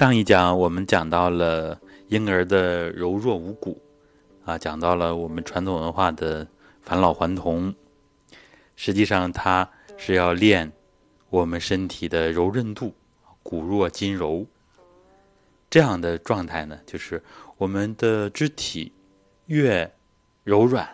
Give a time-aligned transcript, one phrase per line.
[0.00, 1.78] 上一讲我们讲到了
[2.08, 3.78] 婴儿的柔弱无骨，
[4.46, 6.48] 啊，讲到了我们传统文化的
[6.80, 7.74] 返老还童。
[8.76, 9.68] 实际上，它
[9.98, 10.72] 是要练
[11.28, 12.94] 我们身体的柔韧度，
[13.42, 14.46] 骨弱筋柔。
[15.68, 17.22] 这样的状态呢，就是
[17.58, 18.90] 我们的肢体
[19.44, 19.92] 越
[20.44, 20.88] 柔软，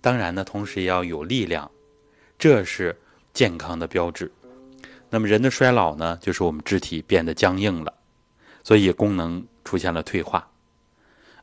[0.00, 1.70] 当然呢，同时也要有力量，
[2.36, 2.98] 这是
[3.32, 4.32] 健康的标志。
[5.14, 7.94] 那么人的衰老呢，就是我们肢体变得僵硬了，
[8.64, 10.50] 所以功能出现了退化。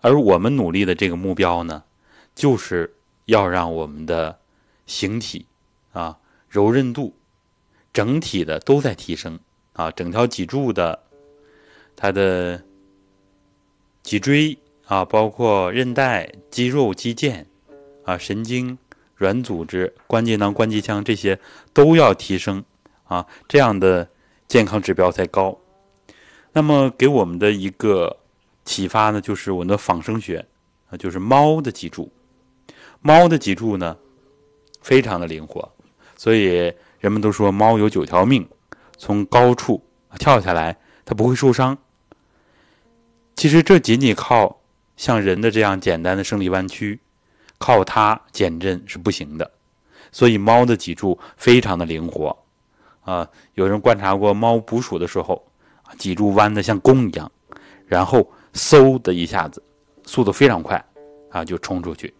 [0.01, 1.81] 而我们努力的这个目标呢，
[2.35, 2.93] 就是
[3.27, 4.37] 要让我们的
[4.85, 5.45] 形体
[5.93, 6.17] 啊
[6.49, 7.15] 柔韧度
[7.93, 9.39] 整体的都在提升
[9.71, 10.99] 啊，整条脊柱的。
[11.95, 12.61] 它的
[14.03, 17.45] 脊椎啊，包括韧带、肌肉、肌腱
[18.03, 18.77] 啊、神经、
[19.15, 21.39] 软组织、关节囊、关节腔这些
[21.71, 22.61] 都要提升
[23.11, 24.07] 啊，这样的
[24.47, 25.59] 健康指标才高。
[26.53, 28.15] 那么给我们的一个
[28.63, 30.45] 启发呢，就是我们的仿生学
[30.89, 32.09] 啊，就是猫的脊柱。
[33.01, 33.97] 猫的脊柱呢，
[34.81, 35.69] 非常的灵活，
[36.15, 38.47] 所以人们都说猫有九条命，
[38.97, 39.83] 从高处
[40.17, 40.77] 跳下来。
[41.03, 41.77] 它不会受伤。
[43.35, 44.61] 其实这仅仅靠
[44.95, 47.01] 像人的这样简单的生理弯曲，
[47.57, 49.51] 靠它减震是不行的。
[50.13, 52.40] 所以猫的脊柱非常的灵活
[53.01, 53.27] 啊。
[53.53, 55.41] 有人观察过猫捕鼠的时候，
[55.97, 57.31] 脊柱弯的像弓一样，
[57.85, 59.61] 然后嗖的一下子，
[60.05, 60.83] 速度非常快
[61.29, 62.13] 啊，就冲出去。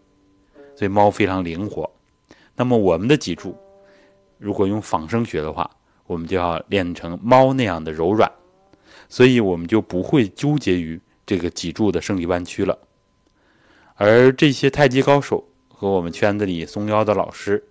[0.76, 1.90] 所以猫非常灵活。
[2.54, 3.56] 那么我们的脊柱，
[4.38, 5.70] 如果用仿生学的话，
[6.06, 8.30] 我们就要练成猫那样的柔软。
[9.08, 12.78] 所以我们就不会纠结于这个脊柱的生理弯曲了，
[13.94, 17.62] 而这些太极高手和我们圈子里松腰的老师，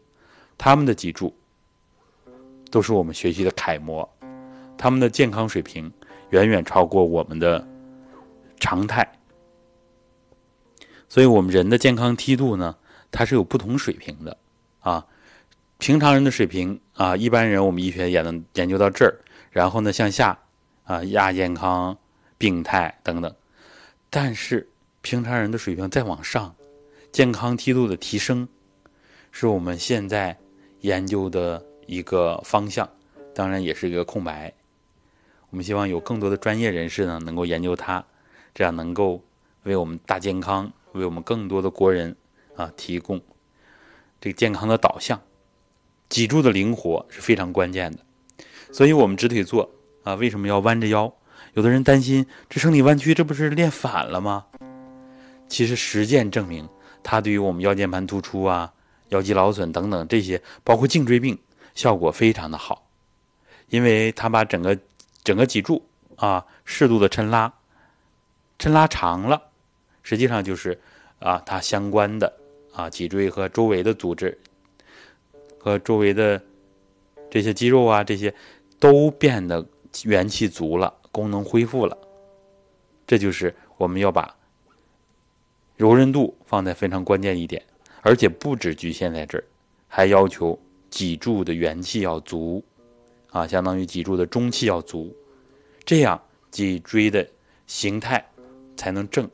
[0.57, 1.35] 他们的脊柱
[2.71, 4.09] 都是我们学习的楷模，
[4.77, 5.91] 他们的健康水平
[6.29, 7.67] 远远超过我们的
[8.59, 9.07] 常态。
[11.07, 12.75] 所以，我们人的健康梯度呢，
[13.11, 14.35] 它是有不同水平的
[14.79, 15.05] 啊。
[15.77, 19.13] 平常人的水平啊，一般人我们医学也能研究到这儿，
[19.51, 20.39] 然后呢向下。
[20.83, 21.97] 啊，亚健康、
[22.37, 23.33] 病态等等，
[24.09, 24.67] 但是
[25.01, 26.53] 平常人的水平再往上，
[27.13, 28.45] 健康梯度的提升，
[29.31, 30.37] 是我们现在
[30.81, 32.89] 研究的一个方向，
[33.33, 34.53] 当然也是一个空白。
[35.49, 38.03] 我们希望有更多的专业人士呢，能够研究它，
[38.53, 39.21] 这样能够
[39.63, 42.15] 为我们大健康，为我们更多的国人
[42.55, 43.21] 啊提供
[44.19, 45.21] 这个健康的导向。
[46.07, 47.99] 脊柱的灵活是非常关键的，
[48.71, 49.69] 所以我们直腿坐。
[50.03, 51.13] 啊，为什么要弯着腰？
[51.53, 54.47] 有的人担心这生理弯曲，这不是练反了吗？
[55.47, 56.67] 其实实践证明，
[57.03, 58.73] 它对于我们腰间盘突出啊、
[59.09, 61.37] 腰肌劳损等等这些，包括颈椎病，
[61.75, 62.87] 效果非常的好。
[63.69, 64.77] 因为它把整个
[65.23, 65.83] 整个脊柱
[66.15, 67.53] 啊适度的抻拉，
[68.59, 69.41] 抻拉长了，
[70.03, 70.79] 实际上就是
[71.19, 72.33] 啊它相关的
[72.73, 74.37] 啊脊椎和周围的组织
[75.57, 76.41] 和周围的
[77.29, 78.33] 这些肌肉啊这些
[78.79, 79.65] 都变得。
[80.05, 81.97] 元气足了，功能恢复了，
[83.05, 84.33] 这就是我们要把
[85.75, 87.61] 柔韧度放在非常关键一点，
[87.99, 89.43] 而且不止局限在这儿，
[89.89, 90.57] 还要求
[90.91, 92.63] 脊柱的元气要足，
[93.31, 95.15] 啊，相当于脊柱的中气要足，
[95.83, 96.21] 这样
[96.51, 97.27] 脊椎的
[97.65, 98.23] 形态
[98.77, 99.27] 才能正，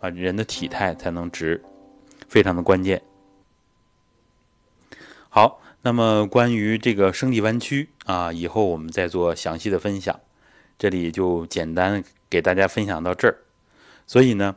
[0.00, 1.64] 啊，人的体态才能直，
[2.28, 3.00] 非常的关键。
[5.30, 5.62] 好。
[5.86, 10.18] 那么关于这个生理弯曲啊，以后我们再做详细的分享，
[10.78, 13.36] 这里就简单给大家分享到这儿。
[14.06, 14.56] 所以呢，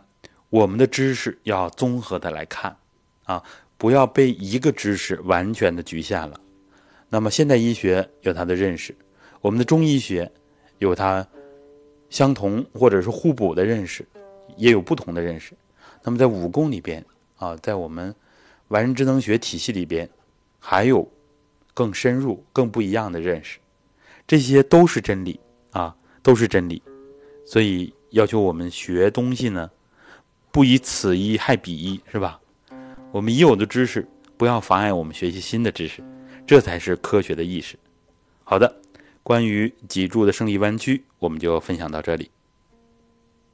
[0.50, 2.78] 我们的知识要综合的来看
[3.26, 3.44] 啊，
[3.78, 6.40] 不要被一个知识完全的局限了。
[7.10, 8.96] 那么现代医学有它的认识，
[9.42, 10.32] 我们的中医学
[10.80, 11.28] 有它
[12.10, 14.08] 相同或者是互补的认识，
[14.56, 15.54] 也有不同的认识。
[16.04, 17.06] 那么在武功里边
[17.38, 18.14] 啊，在我们
[18.70, 20.10] 完人智能学体系里边，
[20.60, 21.10] 还有。
[21.74, 23.60] 更深入、更不一样的认识，
[24.26, 25.40] 这些都是真理
[25.70, 26.82] 啊，都是真理。
[27.46, 29.70] 所以要求我们学东西呢，
[30.52, 32.42] 不以此一害彼一，是吧？
[33.12, 34.08] 我们已有的知识
[34.38, 36.02] 不要妨碍我们学习新的知识，
[36.48, 37.78] 这才是科学的意识。
[38.46, 38.80] 好的，
[39.22, 42.32] 关于脊柱的生理弯曲，我们就分享到这里。